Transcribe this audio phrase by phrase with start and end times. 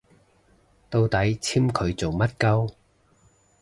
[0.89, 2.73] 到底簽佢做乜 𨳊